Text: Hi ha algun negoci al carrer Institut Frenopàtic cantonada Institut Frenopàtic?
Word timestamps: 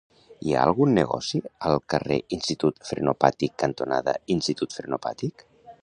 Hi 0.45 0.53
ha 0.53 0.61
algun 0.67 0.95
negoci 0.99 1.41
al 1.71 1.77
carrer 1.95 2.17
Institut 2.39 2.81
Frenopàtic 2.91 3.55
cantonada 3.65 4.17
Institut 4.39 4.79
Frenopàtic? 4.81 5.47